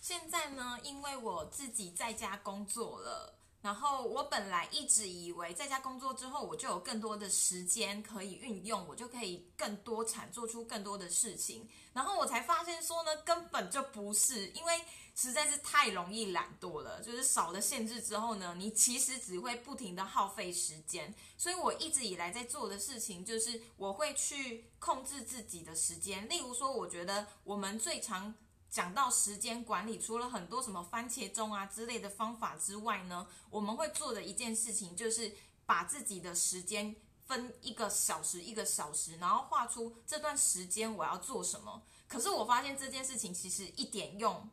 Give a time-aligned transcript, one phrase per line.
[0.00, 3.34] 现在呢，因为我自己在家工作了。
[3.60, 11.68] 然后我本来一直以为在家工作之后，我就有更多的时间可以运用，我就可以更多产做出更多的事情。
[11.92, 14.80] 然后我才发现说呢，根本就不是，因为
[15.16, 17.02] 实在是太容易懒惰了。
[17.02, 21.12] 就是少了限制之后呢，你其实只会不停的耗费时间。
[21.36, 26.26] 所以我一直以来在做的事情，就是我会去控制自己的时间。
[26.28, 28.32] 例如说，我觉得我们最常。
[28.70, 36.94] 讲到时间管理，除了很多什么番茄钟啊之类的方法之外呢，我们会做的一件事情就是把自己的时间
[37.26, 41.82] 分一个小时一个小时，然后画出这段时间我要做什么。
[42.06, 44.48] 可是我发现这件事情其实一点用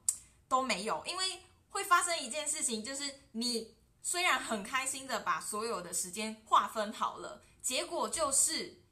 [0.47, 8.84] 都没有，因为会发生一件事情，就是你虽然很开心的把所有的时间划分好了，结果就是。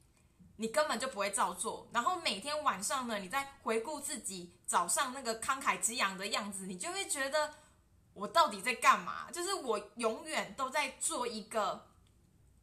[0.64, 7.56] 你根本就不会照做，然后每天晚上呢，你在回顾自己早上那个慷慨激昂的样子，你就会觉得
[8.14, 9.30] 我到底在干嘛？
[9.30, 11.88] 就是我永远都在做一个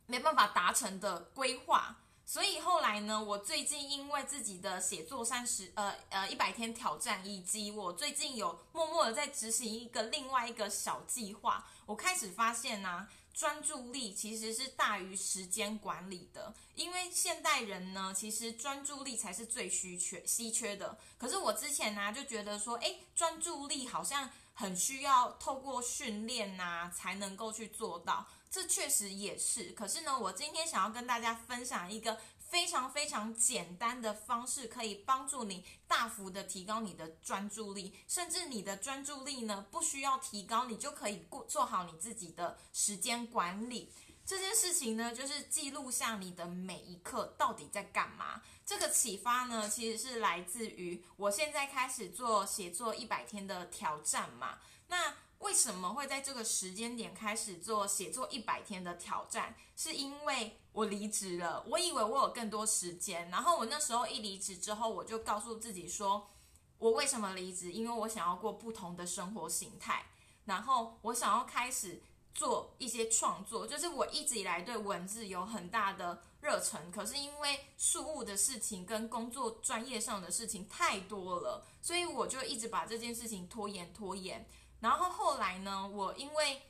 [0.07, 1.99] 没办法达成的规划。
[2.33, 13.09] 所以后来呢，我最近因为自己的写作三十呃呃一百天挑战，以及我最近有默默的在执行一个另外一个小计划，我开始发现呢。
[13.33, 20.99] 专注力其实是大于时间管理的，因为现代人呢，其实专注力才是最稀缺稀缺的。
[21.17, 24.29] 可是我之前呢，就觉得说，诶，专注力好像
[24.61, 28.27] 很需要透过训练呐，才能够去做到。
[28.51, 29.73] 这确实也是。
[29.73, 32.19] 可是呢，我今天想要跟大家分享一个。
[32.51, 43.93] 非常非常简单的方式，可以帮助你大幅的提高你的专注力，甚至你的专注力呢不需要提高，你就可以过做好你自己的时间管理。
[44.31, 48.41] 这件事情呢，就是记录下你的每一刻到底在干嘛。
[48.65, 54.61] 这个启发呢，其实是来自于我现在开始做写作一百天的挑战嘛。
[54.87, 59.57] 那为什么会在这个时间点开始做写作一百天的挑战？
[59.75, 66.31] 是因为我离职了，我以为我有更多时间，然后我那时候一离职之后，我就告诉自己说，
[66.79, 67.73] 我为什么离职？
[67.73, 70.07] 因为我想要过不同的生活形态，
[70.45, 72.01] 然后我想要开始
[72.33, 84.49] 做一些创作，就是我一直以来对文字有很大的热忱，可是因为事务的事情跟工作专业上的事情太多了，所以我就一直把这件事情拖延拖延。
[84.81, 86.63] 然后后来呢，我因为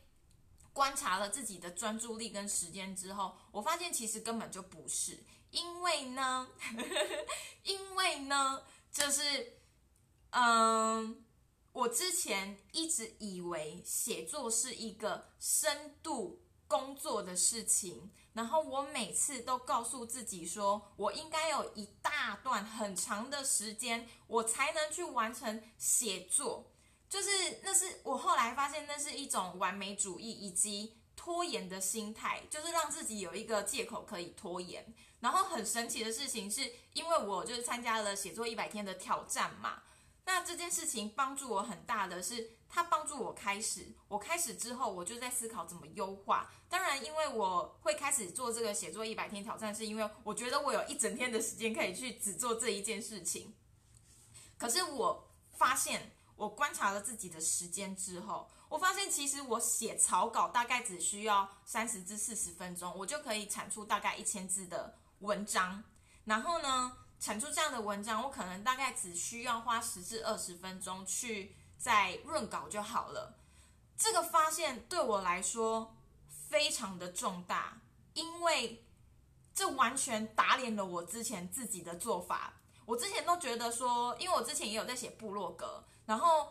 [0.72, 6.48] 观察了自己的专注力跟时间之后，我发现其实根本就不是，因为呢，
[7.62, 9.52] 因为呢，就是，
[10.30, 11.24] 嗯，
[11.72, 26.72] 我之前一直以为写作是一个深度工作的事情，然后我每次都告诉自己说，我应该有一大段很长的时间，我才能去完成写作。
[27.08, 27.28] 就是
[27.64, 34.94] 那是我后来发现，那是一种完美主义以及拖延的心态，就是让自己有一个借口可以拖延。
[35.18, 39.82] 然后很神奇的事情是，因为我就是参加了写作一百天的挑战嘛，
[40.32, 46.52] 那这件事情帮助我很大的是，它帮助我开始，我开始之后，我就在思考怎么优化。
[46.68, 53.52] 当然，因为我会开始做这个写作一百天挑战，是因为我觉得我有一整天的时间可以去只做这一件事情。
[54.56, 56.12] 可是我发现。
[56.36, 65.84] 我观察了自己的时间之后，我发现其实我写草稿大概只需要三十至四十分钟，我就可以产出大概一千字的文章。
[66.24, 73.36] 然后呢，产出这样的文章，我可能大概只需要花十至二十分钟去再润稿就好了。
[73.96, 75.94] 这个发现对我来说
[76.48, 77.82] 非常的重大，
[78.14, 78.86] 因为
[79.54, 82.54] 这完全打脸了我之前自己的做法。
[82.86, 85.84] 我之前都觉得说，因为我之前也有在写部落格。
[86.06, 86.50] 然后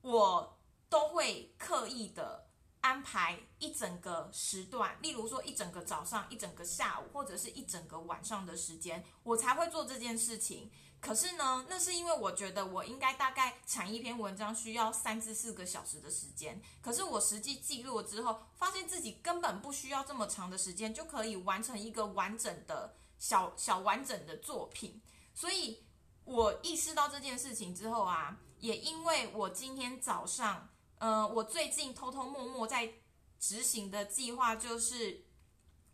[0.00, 2.45] 我都会刻意的
[2.86, 10.70] 安排一整个时段，例如说一整个早上、一整个下午，或者是一整个晚上的时间，我才会做这件事情。
[11.00, 16.62] 可是呢，那是因为我觉得我应该大概产一篇文章需要三至四个小时的时间。
[16.80, 25.02] 可是我实际记录了之后，发现自己根本不需要这么长的时间就可以完成一个完整的小小完整的作品。
[25.34, 25.84] 所以
[26.24, 28.38] 我意识到这件事情之后啊。
[28.58, 32.94] 也因为我今天早上，呃，我最近偷偷摸摸在
[33.38, 35.24] 执行的计划就是，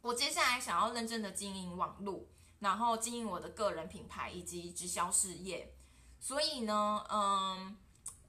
[0.01, 2.27] 我接下来想要认真的经营网络，
[2.61, 5.75] 然后经营我的个人品牌以及直销事业。
[6.21, 7.77] 所以呢，嗯，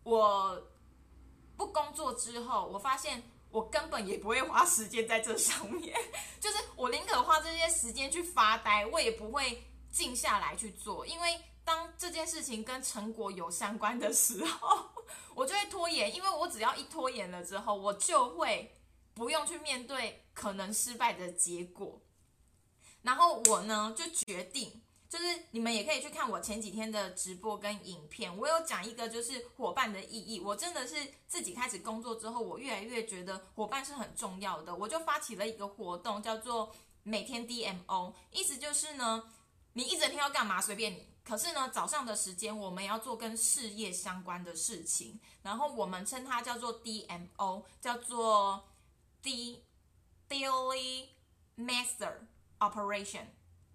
[0.04, 0.68] 我
[1.56, 5.96] 不工作之后，我发现我根本也不会花时间在这上面，
[6.42, 11.40] 就是我宁可花这些时间去发呆，我也不会静下来去做，因为。
[11.65, 14.89] 当这件事情跟成果有相关的时候，
[15.36, 18.75] 我就会拖延，因为我只要一拖延了之后，我就会
[19.13, 22.01] 不用去面对可能失败的结果。
[23.01, 30.39] 然后我呢就决定，就是你们也可以去看我前几天的直播跟影片，我有讲一个就是伙伴的意义。
[30.39, 30.95] 我真的是
[31.27, 36.74] 自己开始工作之后，我越来越觉得伙伴是很重要的，我就发起了一个活动，叫做
[37.04, 39.24] 每天 DMO，意思就是呢，
[39.74, 48.66] 你一整天要干嘛随便你，可是呢早上的时间我们要做跟事业相关的事情，然后我们称它叫做 DMO，叫做
[49.22, 49.64] D
[50.30, 51.08] Daily
[51.58, 52.14] Master。
[52.60, 53.25] Operation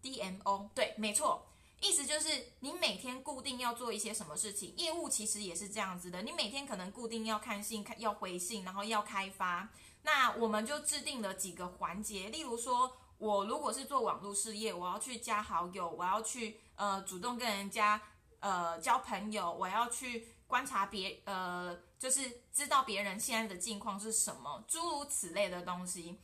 [0.03, 1.47] DMO 对，没错，
[1.83, 4.75] 意思就是你每天固定要做一些什么事情。
[4.79, 9.69] 业务其实也是这样子的，你每天可能固定要看信、看要回信，然后要开发。
[10.05, 18.01] 那我们就制定了几个环节，例如说，我如果是做网络事业，我要去加好友，我要去呃主动跟人家
[18.41, 26.19] 呃交朋友，我要去观察别呃，就是知道别人现在的境况是什么，诸如此类的东西。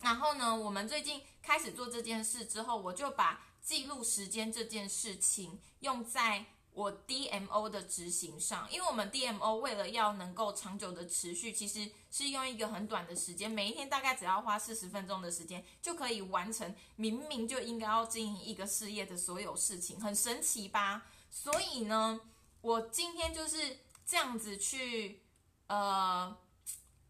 [0.00, 8.70] 然后呢，我们最近开始做这件事之后，我就把记录时间这件事情用在我 DMO 的执行上。
[8.70, 21.06] 因为我们 DMO 为了要能够长久的持续，其实是用一个很短的时间，每一天大概只要花四十分钟的时间，就可以完成明明就应该要经营一个事业的所有事情，很神奇吧？
[21.30, 22.20] 所以呢，
[22.60, 25.22] 我今天就是这样子去
[25.68, 26.36] 呃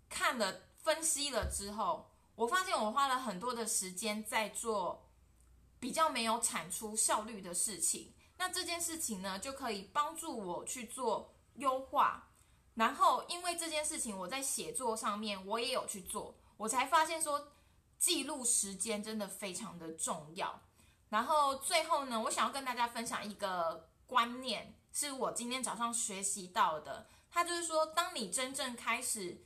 [0.08, 2.10] 看了分析了之后。
[2.37, 5.08] 我发现我花了很多的时间在做
[5.78, 8.12] 比较没有产出效率的事情，
[8.44, 12.29] 那这件事情呢就可以帮助我去做优化。
[12.75, 17.52] 然后因为这件事情，我在写作上面我也有去做，我才发现说
[17.99, 20.61] 记录时间真的非常的重要。
[21.08, 29.43] 然后最后呢，我想要跟大家分享一个观念，是我今天早上学习到的，它就是说，当你真正开始。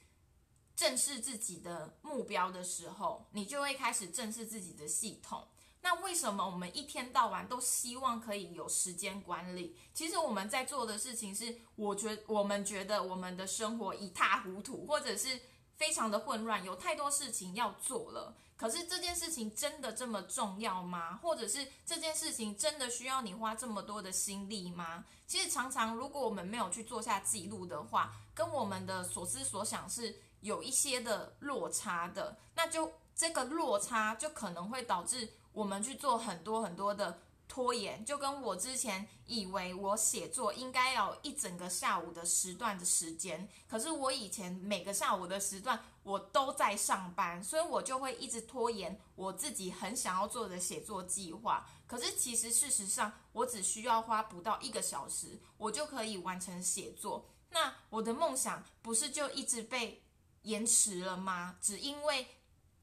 [0.75, 5.49] 正视自己的目标的时候，你就会开始正视自己的系统。
[5.81, 9.77] 那为什么我们一天到晚都希望可以有时间管理？
[9.95, 15.41] 其实我们在做的事情是，我觉我们觉得我们的生活一塌糊涂，或者是
[15.77, 18.35] 非常的混乱，有太多事情要做了。
[18.57, 21.19] 可是这件事情真的这么重要吗？
[21.23, 25.05] 或者是这件事情真的需要你花这么多的心力吗？
[25.27, 30.17] 其实常常如果我们没有去做下记录的话，跟我们的所思所想是。
[30.41, 35.29] 有一些的落差的，那就这个落差就可能会导致
[35.59, 37.19] 我们去做很多很多的
[37.49, 38.05] 拖延。
[38.05, 51.67] 就跟我之前以为我写作应该要一整个下午的时段的时间，可是我以前每个下午的时段我都在上班，所以我就会一直拖延我自己很想要做的写作计划。
[51.89, 57.27] 可是其实事实上，我只需要花不到一个小时，我就可以完成写作。
[57.51, 60.05] 那我的梦想不是就一直被。
[60.43, 61.57] 延迟了吗？
[61.61, 62.27] 只因为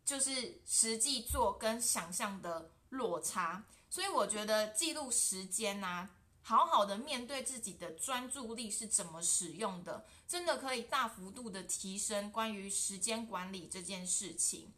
[0.05, 6.07] 就是实际做跟想象的落差，所以我觉得记录时间呐，
[6.43, 14.71] 好好的面对自己的专注力是怎么使用的，真的可以大幅度的提升关于时间管理这件事情。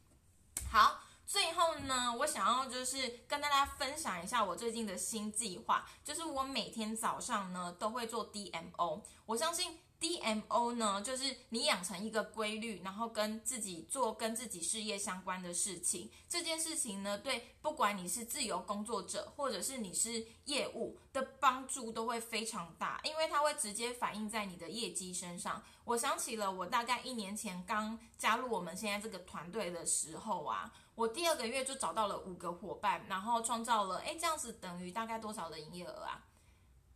[0.71, 9.77] 好，最后呢，我想要就是跟大家分享一下我最近的新计划，就是我每天早上呢都会做 DMO，我相信。
[9.99, 16.11] DMO 呢，就是你养成一个规律，然后跟自己做跟自己事业相关的事情。
[16.29, 25.63] 这件事情呢，对不管你是自由工作者，或者是你是业务的帮助都会非常大，因为它会直接反映在你的业绩身上。
[25.85, 36.23] 我想起了我大概一年前刚加入我们现在这个团队的时候啊，我第二个月就找到了五个伙伴，然后创造了，哎，这样子等于大概多少的营业额啊？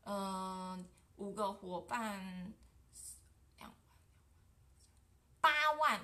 [0.03, 2.53] 嗯，五个伙伴。
[5.43, 5.99] 八万，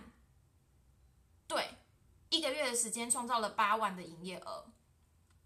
[1.48, 1.70] 对，
[2.30, 4.65] 一个的时间创造了八万的营业额。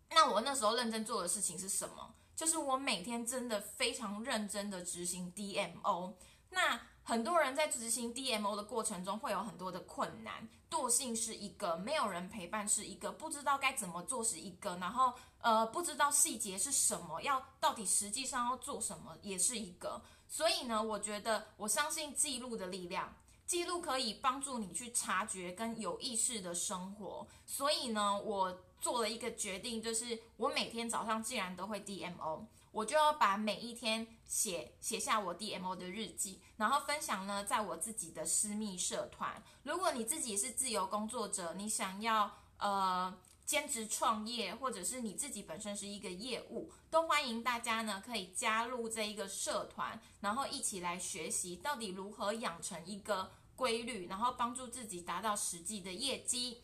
[0.10, 2.14] 那我那时候认真做的事情是什么？
[2.36, 6.14] 就是我每天真的非常认真的执行 DMO。
[6.50, 20.02] 那很多人在执行 DMO 的过程中会有很多的困难，惰性是一个，没有人陪伴是一个，不知道该怎么做是一个，然后呃不知道细节是什么，要到底实际上要做什么也是一个。
[20.28, 23.14] 所以呢，我觉得我相信记录的力量。
[23.52, 39.44] 记录可以帮助你去察觉跟有意识的生活，所以呢，我做了一个决定，就是我每天早上既然都会 DMO，我就要把每一天写写下我 DMO 的日记，然后分享呢在我自己的私密社团。
[39.64, 43.14] 如果你自己是自由工作者，你想要呃。
[43.44, 53.30] 兼职创业，或者是你自己本身是一个业务，都欢迎大家呢可以加入这一个社团，然后一起来学习到底如何养成一个
[53.62, 56.64] 规律，然后帮助自己达到实际的业绩。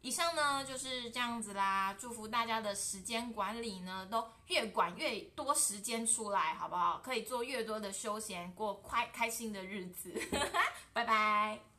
[0.00, 7.00] 以上呢就是这样子啦，祝福大家的时间管理呢都越管越多时间出来，好不好？
[7.04, 10.14] 可以做越多的休闲，过快开心的日子。
[10.94, 11.69] 拜拜。